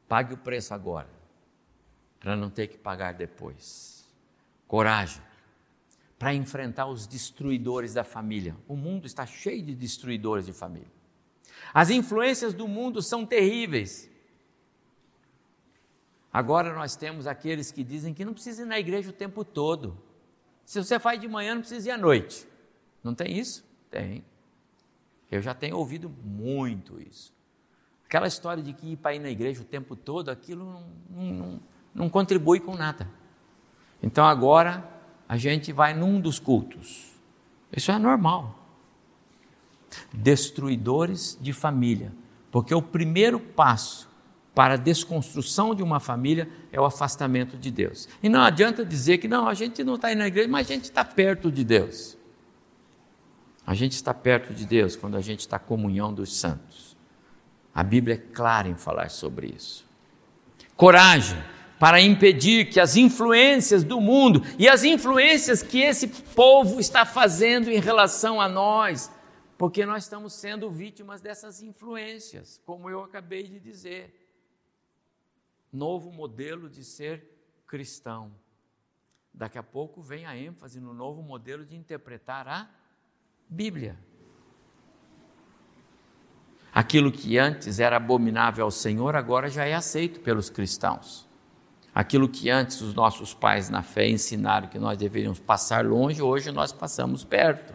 [0.09, 1.09] Pague o preço agora,
[2.21, 4.07] para não ter que pagar depois.
[4.69, 5.23] Coragem
[6.19, 8.57] para enfrentar os destruidores da família.
[8.67, 10.91] O mundo está cheio de destruidores de família.
[11.73, 14.11] As influências do mundo são terríveis.
[16.33, 19.97] Agora nós temos aqueles que dizem que não precisa ir na igreja o tempo todo.
[20.65, 22.47] Se você faz de manhã, não precisa ir à noite.
[23.03, 23.65] Não tem isso?
[23.91, 24.25] Tem.
[25.31, 27.35] Eu já tenho ouvido muito isso.
[28.07, 30.65] Aquela história de que ir para ir na igreja o tempo todo, aquilo
[31.11, 31.61] não, não,
[31.95, 33.09] não contribui com nada.
[34.03, 34.89] Então agora
[35.29, 37.11] a gente vai num dos cultos.
[37.75, 38.59] Isso é normal.
[40.13, 42.13] Destruidores de família.
[42.51, 44.09] Porque o primeiro passo
[44.55, 48.09] para a desconstrução de uma família é o afastamento de Deus.
[48.23, 50.73] E não adianta dizer que não, a gente não está indo na igreja, mas a
[50.73, 52.17] gente está perto de Deus.
[53.67, 56.96] A gente está perto de Deus quando a gente está comunhão dos santos.
[57.77, 59.85] A Bíblia é clara em falar sobre isso.
[60.75, 61.37] Coragem
[61.79, 67.71] para impedir que as influências do mundo e as influências que esse povo está fazendo
[67.71, 69.13] em relação a nós,
[69.59, 74.27] porque nós estamos sendo vítimas dessas influências, como eu acabei de dizer.
[75.71, 77.31] Novo modelo de ser
[77.67, 78.33] cristão.
[79.35, 82.71] Daqui a pouco vem a ênfase no novo modelo de interpretar a
[83.47, 83.99] Bíblia.
[86.77, 91.27] Aquilo que antes era abominável ao Senhor, agora já é aceito pelos cristãos.
[91.95, 96.53] Aquilo que antes os nossos pais na fé ensinaram que nós deveríamos passar longe, hoje
[96.53, 97.75] nós passamos perto.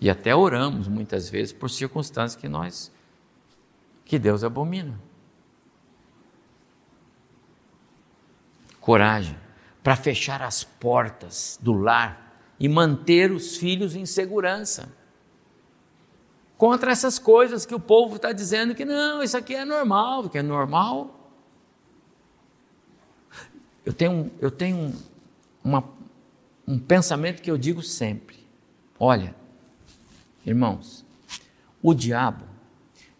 [0.00, 2.92] E até oramos muitas vezes por circunstâncias que nós
[4.04, 4.96] que Deus abomina.
[8.80, 9.36] Coragem
[9.82, 14.99] para fechar as portas do lar e manter os filhos em segurança
[16.60, 20.36] contra essas coisas que o povo está dizendo que não, isso aqui é normal, que
[20.36, 21.32] é normal.
[23.82, 24.94] Eu tenho, eu tenho
[25.64, 25.82] uma,
[26.68, 28.46] um pensamento que eu digo sempre:
[28.98, 29.34] olha,
[30.44, 31.02] irmãos,
[31.82, 32.44] o diabo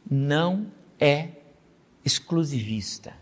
[0.09, 1.31] não é
[2.05, 3.15] exclusivista,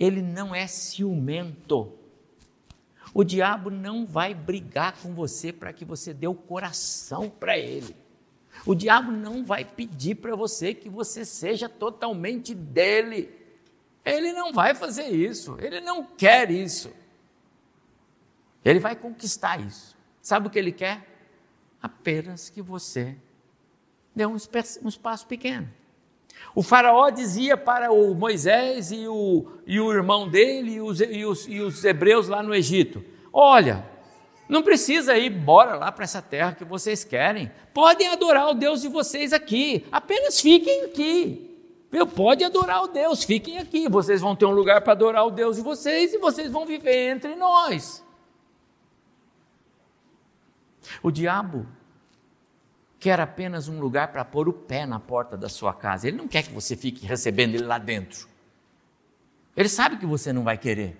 [0.00, 1.92] ele não é ciumento.
[3.14, 8.01] O diabo não vai brigar com você para que você dê o coração para ele.
[8.64, 13.30] O diabo não vai pedir para você que você seja totalmente dele.
[14.04, 16.92] Ele não vai fazer isso, ele não quer isso.
[18.64, 19.96] Ele vai conquistar isso.
[20.20, 21.06] Sabe o que ele quer?
[21.80, 23.16] Apenas que você
[24.14, 25.68] dê um espaço pequeno.
[26.54, 31.24] O faraó dizia para o Moisés e o, e o irmão dele e os, e,
[31.24, 33.84] os, e os hebreus lá no Egito: Olha,
[34.48, 37.50] não precisa ir embora lá para essa terra que vocês querem.
[37.72, 39.86] Podem adorar o Deus de vocês aqui.
[39.90, 41.48] Apenas fiquem aqui.
[41.90, 42.06] Viu?
[42.06, 43.88] Pode adorar o Deus, fiquem aqui.
[43.88, 47.10] Vocês vão ter um lugar para adorar o Deus de vocês e vocês vão viver
[47.10, 48.02] entre nós.
[51.02, 51.66] O diabo
[52.98, 56.08] quer apenas um lugar para pôr o pé na porta da sua casa.
[56.08, 58.26] Ele não quer que você fique recebendo ele lá dentro.
[59.56, 60.96] Ele sabe que você não vai querer.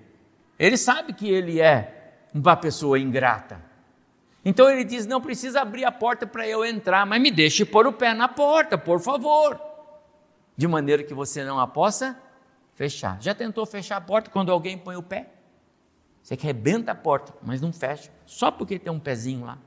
[0.58, 2.01] Ele sabe que ele é
[2.32, 3.62] uma pessoa ingrata.
[4.44, 7.86] Então ele diz: não precisa abrir a porta para eu entrar, mas me deixe pôr
[7.86, 9.60] o pé na porta, por favor.
[10.56, 12.18] De maneira que você não a possa
[12.74, 13.20] fechar.
[13.20, 15.30] Já tentou fechar a porta quando alguém põe o pé?
[16.22, 19.58] Você arrebenta a porta, mas não fecha, só porque tem um pezinho lá.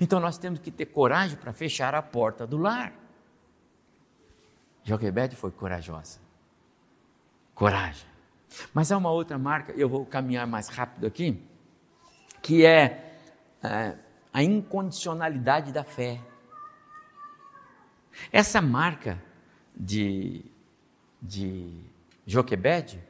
[0.00, 2.92] Então nós temos que ter coragem para fechar a porta do lar.
[4.84, 6.20] Joquebede foi corajosa.
[7.54, 8.11] Coragem.
[8.72, 11.40] Mas há uma outra marca, eu vou caminhar mais rápido aqui,
[12.40, 13.16] que é,
[13.62, 13.94] é
[14.32, 16.20] a incondicionalidade da fé.
[18.30, 19.22] Essa marca
[19.74, 20.44] de,
[21.20, 21.70] de
[22.26, 23.02] Joquebede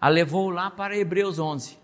[0.00, 1.78] a levou lá para Hebreus 11.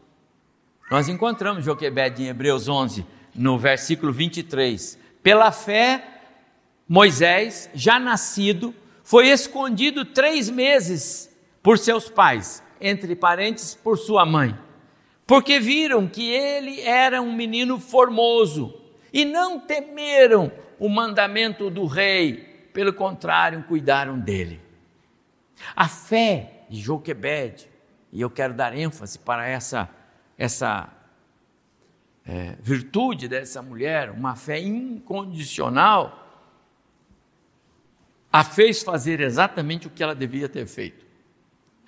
[0.91, 4.99] Nós encontramos Joquebede em Hebreus 11, no versículo 23.
[5.23, 6.23] Pela fé,
[6.89, 11.31] Moisés, já nascido, foi escondido três meses
[11.63, 14.57] por seus pais entre parênteses, por sua mãe,
[15.27, 18.75] porque viram que ele era um menino formoso
[19.13, 24.61] e não temeram o mandamento do rei, pelo contrário, cuidaram dele.
[25.75, 27.69] A fé de Joquebed,
[28.13, 29.89] e eu quero dar ênfase para essa,
[30.37, 30.89] essa
[32.25, 36.27] é, virtude dessa mulher, uma fé incondicional,
[38.31, 41.08] a fez fazer exatamente o que ela devia ter feito.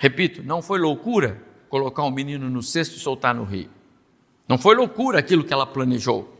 [0.00, 3.70] Repito, não foi loucura colocar um menino no cesto e soltar no rio.
[4.48, 6.34] Não foi loucura aquilo que ela planejou.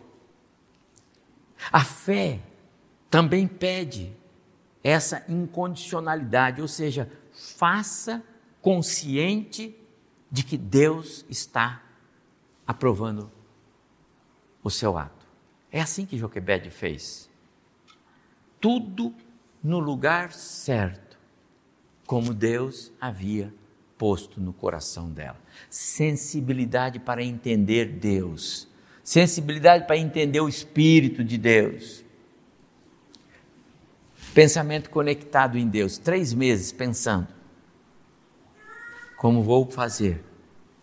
[1.71, 2.41] A fé
[3.11, 4.17] também pede
[4.83, 8.25] essa incondicionalidade, ou seja, faça
[8.63, 9.77] consciente
[10.33, 11.83] de que Deus está
[12.67, 13.31] aprovando
[14.65, 15.27] o seu ato.
[15.71, 17.29] É assim que Joquebede fez.
[18.59, 19.15] Tudo
[19.63, 21.10] no lugar certo
[22.11, 23.55] como Deus havia
[23.97, 25.39] posto no coração dela.
[25.71, 28.67] Sensibilidade para entender Deus,
[29.05, 32.05] sensibilidade para entender o Espírito de Deus.
[34.35, 37.29] Pensamento conectado em Deus, três meses pensando.
[39.17, 40.21] Como vou fazer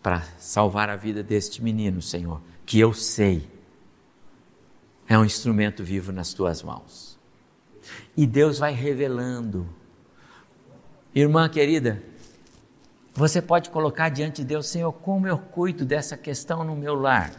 [0.01, 3.45] para salvar a vida deste menino, Senhor, que eu sei
[5.09, 7.19] é um instrumento vivo nas tuas mãos.
[8.15, 9.67] E Deus vai revelando
[11.19, 12.01] Irmã querida,
[13.15, 17.31] você pode colocar diante de Deus, Senhor, como eu cuido dessa questão no meu lar?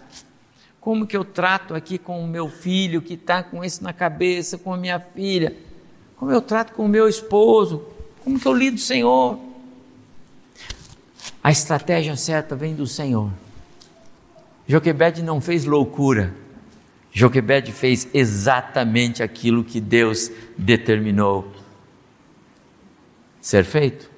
[0.81, 4.59] Como que eu trato aqui com o meu filho que está com isso na cabeça,
[4.59, 5.57] com a minha filha?
[6.17, 7.85] Como eu trato com o meu esposo?
[8.25, 9.39] Como que eu lido, Senhor?
[11.43, 13.31] A estratégia certa vem do Senhor.
[14.67, 16.35] Joquebede não fez loucura.
[17.13, 21.53] Joquebede fez exatamente aquilo que Deus determinou
[23.49, 24.11] ser feito.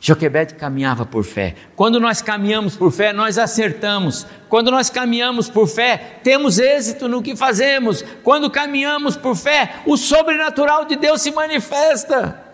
[0.00, 1.56] Joquebede caminhava por fé.
[1.74, 4.24] Quando nós caminhamos por fé, nós acertamos.
[4.48, 8.04] Quando nós caminhamos por fé, temos êxito no que fazemos.
[8.22, 12.47] Quando caminhamos por fé, o sobrenatural de Deus se manifesta.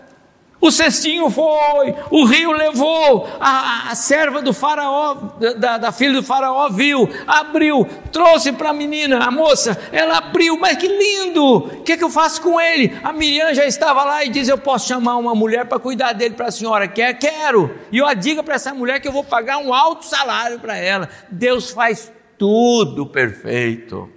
[0.65, 5.13] O cestinho foi, o rio levou, a, a serva do faraó,
[5.59, 10.57] da, da, filha do faraó viu, abriu, trouxe para a menina, a moça, ela abriu,
[10.57, 12.97] mas que lindo, o que, é que eu faço com ele?
[13.03, 16.33] A Miriam já estava lá e diz, eu posso chamar uma mulher para cuidar dele
[16.33, 17.13] para a senhora, quer?
[17.13, 20.75] Quero, e eu diga para essa mulher que eu vou pagar um alto salário para
[20.75, 24.09] ela, Deus faz tudo perfeito,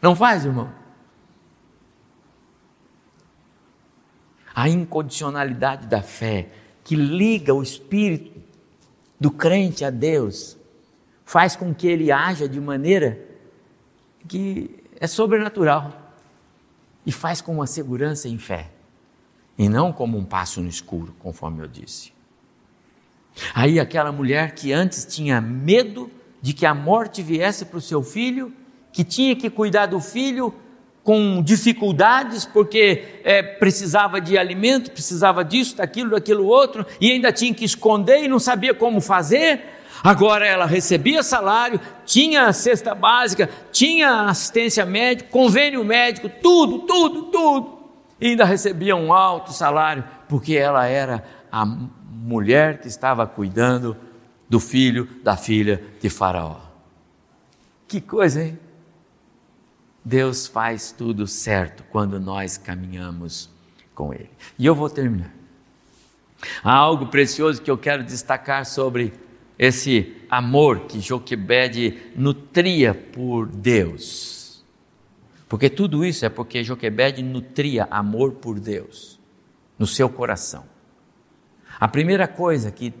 [0.00, 0.77] não faz irmão?
[4.58, 6.48] A incondicionalidade da fé,
[6.82, 8.42] que liga o espírito
[9.20, 10.56] do crente a Deus,
[11.24, 13.24] faz com que ele haja de maneira
[14.26, 16.12] que é sobrenatural
[17.06, 18.68] e faz com uma segurança em fé,
[19.56, 22.12] e não como um passo no escuro, conforme eu disse.
[23.54, 26.10] Aí aquela mulher que antes tinha medo
[26.42, 28.52] de que a morte viesse para o seu filho,
[28.92, 30.52] que tinha que cuidar do filho,
[31.08, 37.54] com dificuldades, porque é, precisava de alimento, precisava disso, daquilo, daquilo outro, e ainda tinha
[37.54, 39.58] que esconder e não sabia como fazer.
[40.04, 47.78] Agora ela recebia salário, tinha cesta básica, tinha assistência médica, convênio médico, tudo, tudo, tudo.
[48.20, 53.96] E ainda recebia um alto salário, porque ela era a mulher que estava cuidando
[54.46, 56.56] do filho da filha de Faraó.
[57.86, 58.58] Que coisa, hein?
[60.04, 63.50] Deus faz tudo certo quando nós caminhamos
[63.94, 64.30] com Ele.
[64.58, 65.34] E eu vou terminar.
[66.62, 69.12] Há algo precioso que eu quero destacar sobre
[69.58, 74.64] esse amor que Joquebede nutria por Deus.
[75.48, 79.18] Porque tudo isso é porque Joquebede nutria amor por Deus
[79.78, 80.64] no seu coração.
[81.80, 82.92] A primeira coisa que,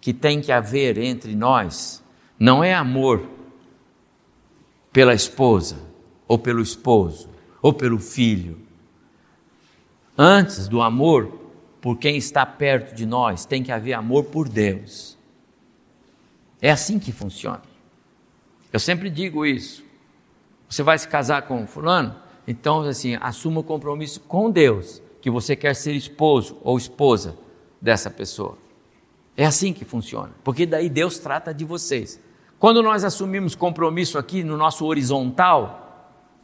[0.00, 2.02] que tem que haver entre nós
[2.38, 3.28] não é amor
[4.92, 5.78] pela esposa,
[6.26, 7.28] ou pelo esposo,
[7.60, 8.58] ou pelo filho.
[10.16, 11.40] Antes do amor
[11.80, 15.18] por quem está perto de nós, tem que haver amor por Deus.
[16.62, 17.60] É assim que funciona.
[18.72, 19.84] Eu sempre digo isso.
[20.68, 22.16] Você vai se casar com fulano?
[22.48, 27.36] Então, assim, assuma o compromisso com Deus que você quer ser esposo ou esposa
[27.80, 28.56] dessa pessoa.
[29.36, 32.20] É assim que funciona, porque daí Deus trata de vocês.
[32.58, 35.83] Quando nós assumimos compromisso aqui no nosso horizontal,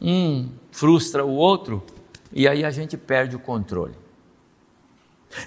[0.01, 1.83] um frustra o outro
[2.33, 3.93] e aí a gente perde o controle.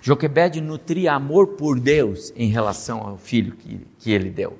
[0.00, 4.58] Joquebed nutria amor por Deus em relação ao filho que, que ele deu.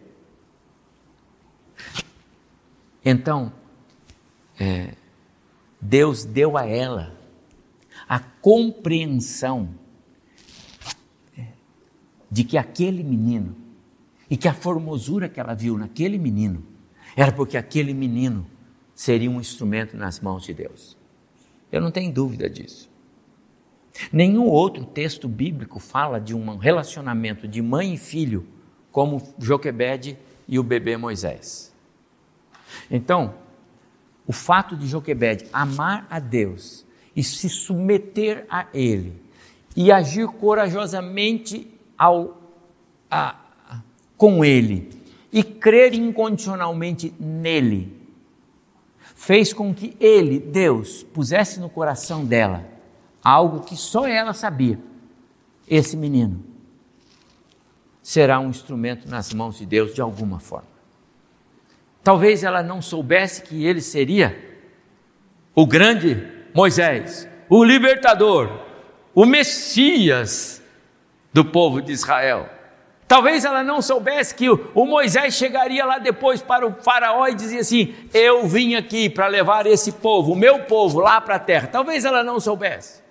[3.05, 3.53] Então,
[4.59, 4.95] é,
[5.80, 7.14] Deus deu a ela
[8.09, 9.68] a compreensão
[12.30, 13.55] de que aquele menino
[14.28, 16.64] e que a formosura que ela viu naquele menino
[17.16, 18.47] era porque aquele menino
[18.95, 20.97] seria um instrumento nas mãos de Deus.
[21.70, 22.88] Eu não tenho dúvida disso.
[24.12, 28.47] Nenhum outro texto bíblico fala de um relacionamento de mãe e filho
[28.90, 30.16] como Joquebede
[30.47, 31.72] e o bebê Moisés.
[32.90, 33.34] Então,
[34.26, 36.84] o fato de Joquebede amar a Deus
[37.14, 39.20] e se submeter a Ele
[39.76, 42.40] e agir corajosamente ao,
[43.11, 43.36] a,
[44.16, 44.90] com Ele
[45.32, 48.03] e crer incondicionalmente nele
[49.25, 52.66] fez com que ele, Deus, pusesse no coração dela
[53.22, 54.79] algo que só ela sabia.
[55.66, 56.45] Esse menino
[58.03, 60.68] será um instrumento nas mãos de Deus de alguma forma.
[62.03, 64.61] Talvez ela não soubesse que ele seria
[65.55, 66.22] o grande
[66.55, 68.66] Moisés, o libertador,
[69.14, 70.62] o Messias
[71.33, 72.51] do povo de Israel.
[73.14, 77.60] Talvez ela não soubesse que o Moisés chegaria lá depois para o Faraó e dizia
[77.60, 81.68] assim: Eu vim aqui para levar esse povo, o meu povo, lá para a terra.
[81.68, 83.04] Talvez ela não soubesse.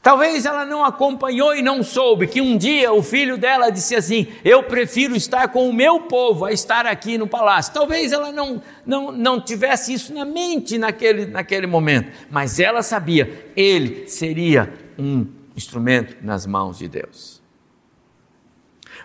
[0.00, 4.28] Talvez ela não acompanhou e não soube que um dia o filho dela disse assim:
[4.44, 7.74] Eu prefiro estar com o meu povo a estar aqui no palácio.
[7.74, 13.50] Talvez ela não, não, não tivesse isso na mente naquele, naquele momento, mas ela sabia,
[13.56, 15.26] ele seria um
[15.56, 17.39] instrumento nas mãos de Deus.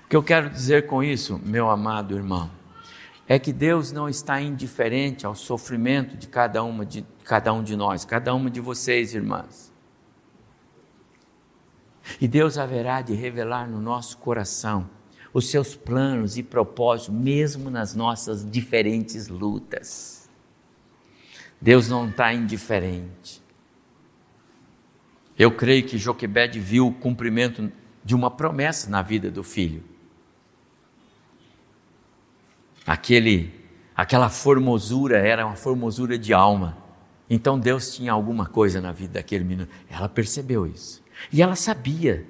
[0.06, 2.52] O que eu quero dizer com isso, meu amado irmão,
[3.28, 7.76] é que Deus não está indiferente ao sofrimento de cada uma de cada um de
[7.76, 9.74] nós, cada uma de vocês, irmãs.
[12.22, 14.88] E Deus haverá de revelar no nosso coração
[15.34, 20.30] os seus planos e propósitos, mesmo nas nossas diferentes lutas.
[21.60, 23.42] Deus não está indiferente.
[25.38, 27.72] Eu creio que Joquebed viu o cumprimento
[28.04, 29.95] de uma promessa na vida do filho.
[32.86, 33.54] Aquele,
[33.96, 36.78] aquela formosura era uma formosura de alma.
[37.30, 39.68] Então Deus tinha alguma coisa na vida daquele menino.
[39.90, 41.04] Ela percebeu isso.
[41.32, 42.26] E ela sabia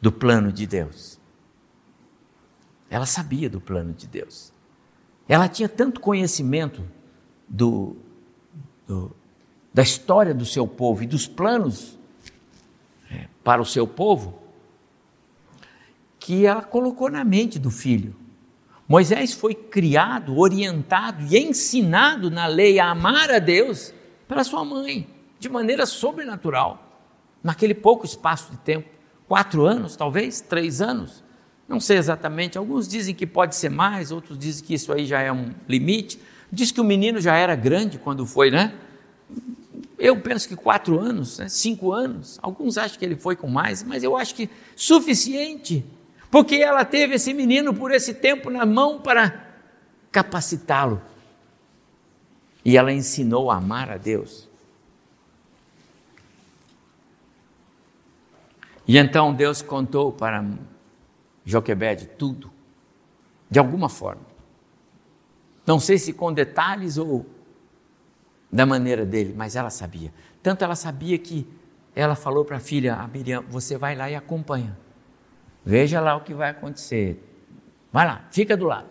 [0.00, 1.18] do plano de Deus.
[2.88, 4.52] Ela sabia do plano de Deus.
[5.28, 6.82] Ela tinha tanto conhecimento
[7.48, 7.96] do,
[8.86, 9.14] do,
[9.72, 11.98] da história do seu povo e dos planos
[13.10, 14.40] é, para o seu povo,
[16.18, 18.14] que ela colocou na mente do filho.
[18.90, 23.94] Moisés foi criado, orientado e ensinado na lei a amar a Deus
[24.26, 25.06] pela sua mãe,
[25.38, 27.06] de maneira sobrenatural,
[27.40, 28.88] naquele pouco espaço de tempo
[29.28, 31.22] quatro anos, talvez, três anos,
[31.68, 32.58] não sei exatamente.
[32.58, 36.20] Alguns dizem que pode ser mais, outros dizem que isso aí já é um limite.
[36.50, 38.74] Diz que o menino já era grande quando foi, né?
[40.00, 41.48] Eu penso que quatro anos, né?
[41.48, 42.40] cinco anos.
[42.42, 45.86] Alguns acham que ele foi com mais, mas eu acho que suficiente,
[46.30, 49.48] porque ela teve esse menino por esse tempo na mão para
[50.12, 51.02] capacitá-lo.
[52.64, 54.48] E ela ensinou a amar a Deus.
[58.86, 60.44] E então Deus contou para
[61.44, 62.50] Joquebede tudo,
[63.50, 64.22] de alguma forma.
[65.66, 67.26] Não sei se com detalhes ou
[68.52, 70.12] da maneira dele, mas ela sabia.
[70.42, 71.46] Tanto ela sabia que
[71.94, 74.76] ela falou para a filha, a Miriam, você vai lá e acompanha.
[75.64, 77.22] Veja lá o que vai acontecer.
[77.92, 78.88] Vai lá, fica do lado.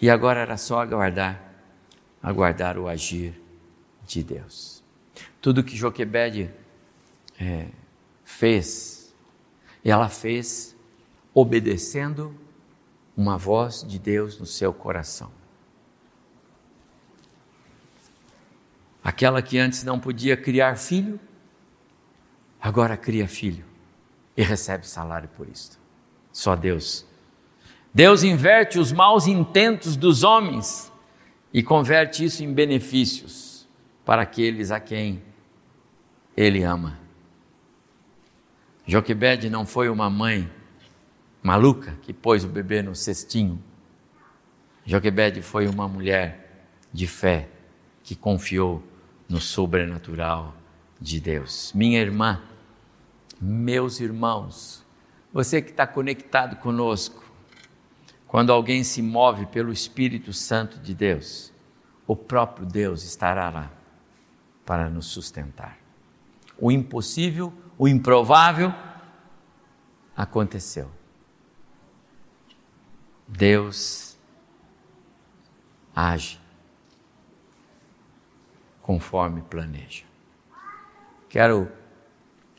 [0.00, 1.40] E agora era só aguardar,
[2.20, 3.40] aguardar o agir
[4.04, 4.82] de Deus.
[5.40, 6.50] Tudo que Joquebede
[7.38, 7.68] é,
[8.24, 9.14] fez,
[9.84, 10.76] ela fez
[11.32, 12.36] obedecendo
[13.16, 15.30] uma voz de Deus no seu coração.
[19.04, 21.18] Aquela que antes não podia criar filho,
[22.62, 23.64] agora cria filho
[24.36, 25.80] e recebe salário por isso.
[26.32, 27.04] Só Deus.
[27.92, 30.90] Deus inverte os maus intentos dos homens
[31.52, 33.68] e converte isso em benefícios
[34.04, 35.20] para aqueles a quem
[36.36, 36.98] Ele ama.
[38.86, 40.50] Joquebede não foi uma mãe
[41.42, 43.62] maluca que pôs o bebê no cestinho.
[44.86, 47.48] Joquebede foi uma mulher de fé
[48.02, 48.82] que confiou
[49.28, 50.54] no sobrenatural
[51.00, 51.72] de Deus.
[51.74, 52.40] Minha irmã,
[53.42, 54.86] meus irmãos,
[55.32, 57.24] você que está conectado conosco,
[58.28, 61.52] quando alguém se move pelo Espírito Santo de Deus,
[62.06, 63.72] o próprio Deus estará lá
[64.64, 65.76] para nos sustentar.
[66.56, 68.72] O impossível, o improvável
[70.16, 70.88] aconteceu.
[73.26, 74.16] Deus
[75.94, 76.40] age
[78.82, 80.04] conforme planeja.
[81.28, 81.81] Quero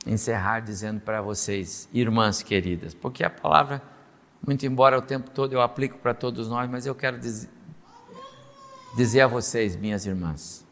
[0.06, 3.82] encerrar dizendo para vocês, irmãs queridas, porque a palavra,
[4.46, 7.50] muito embora o tempo todo eu aplico para todos nós, mas eu quero dizer,
[8.96, 10.66] dizer a vocês, minhas irmãs,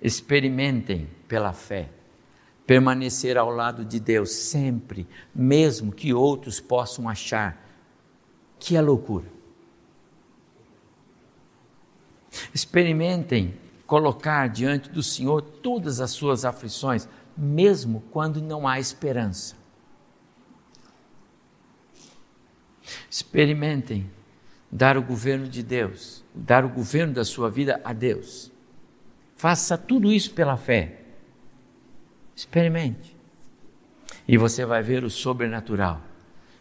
[0.00, 1.90] experimentem pela fé
[2.66, 7.62] permanecer ao lado de Deus sempre, mesmo que outros possam achar
[8.58, 9.26] que é loucura.
[12.54, 13.54] Experimentem
[13.86, 19.56] colocar diante do Senhor todas as suas aflições, mesmo quando não há esperança.
[23.10, 24.10] Experimentem
[24.70, 28.50] dar o governo de Deus, dar o governo da sua vida a Deus.
[29.36, 31.00] Faça tudo isso pela fé.
[32.34, 33.16] Experimente.
[34.26, 36.00] E você vai ver o sobrenatural.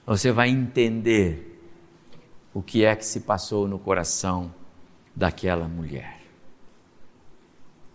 [0.05, 1.59] Você vai entender
[2.53, 4.53] o que é que se passou no coração
[5.15, 6.21] daquela mulher.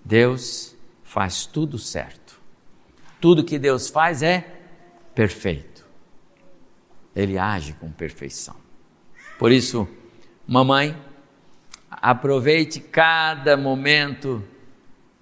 [0.05, 2.26] Deus faz tudo certo.
[3.27, 4.47] Tudo que Deus faz é
[5.13, 5.85] perfeito.
[7.13, 8.55] Ele age com perfeição.
[9.37, 9.89] Por isso,
[10.47, 10.97] mamãe,
[11.91, 14.45] aproveite cada momento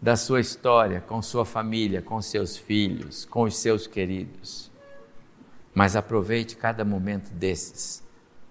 [0.03, 4.71] da sua história com sua família, com seus filhos, com os seus queridos.
[5.75, 8.05] Mas aproveite cada momento desses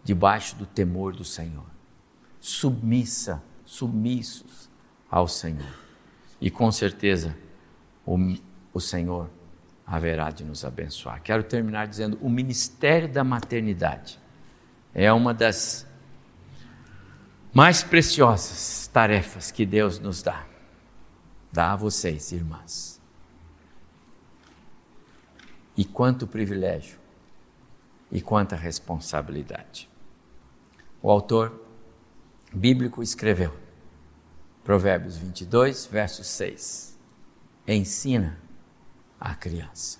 [0.03, 1.67] debaixo do temor do Senhor,
[2.39, 4.67] submissa, submissos
[5.11, 5.75] ao Senhor.
[6.41, 7.37] E com certeza
[8.03, 8.17] o,
[8.73, 9.29] o Senhor
[9.85, 11.21] haverá de nos abençoar.
[11.21, 14.19] Quero terminar dizendo: o ministério da maternidade
[14.93, 15.87] é uma das
[17.53, 20.45] mais preciosas tarefas que Deus nos dá.
[21.51, 23.01] Dá a vocês, irmãs.
[25.77, 26.97] E quanto privilégio
[28.11, 29.89] e quanta responsabilidade
[31.03, 31.61] o autor
[32.53, 33.53] bíblico escreveu.
[34.63, 36.97] Provérbios 22, verso 6.
[37.67, 38.39] Ensina
[39.23, 39.99] a criança.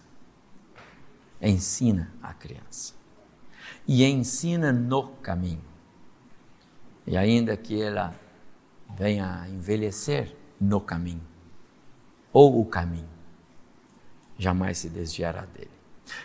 [1.42, 2.94] Ensina a criança.
[3.88, 5.64] E ensina no caminho.
[7.08, 8.14] E ainda que ela
[8.98, 11.26] venha a envelhecer no caminho,
[12.32, 13.10] ou o caminho,
[14.38, 15.72] jamais se desviará dele.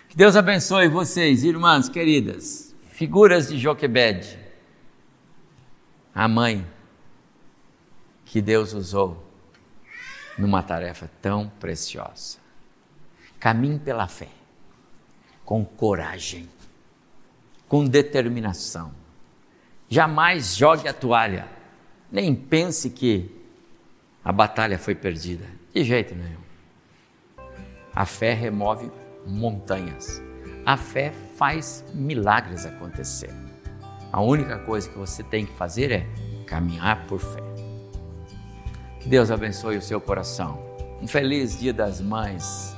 [0.09, 4.39] Que Deus abençoe vocês, irmãs queridas, figuras de Joquebed,
[6.15, 6.67] a mãe
[8.25, 9.25] que Deus usou
[10.37, 12.48] numa tarefa tão preciosa.
[13.39, 14.29] Caminhe pela fé,
[15.45, 16.49] com coragem,
[17.69, 18.93] com determinação.
[19.89, 21.49] Jamais jogue a toalha,
[22.11, 23.31] nem pense que
[24.25, 25.47] a batalha foi perdida.
[25.73, 26.41] De jeito nenhum.
[27.95, 28.91] A fé remove
[29.27, 30.21] montanhas.
[30.67, 33.31] A fé faz milagres acontecer.
[34.13, 36.07] A única coisa que você tem que fazer é
[36.47, 37.43] caminhar por fé.
[39.01, 40.63] Que Deus abençoe o seu coração.
[41.01, 42.77] Um feliz Dia das Mães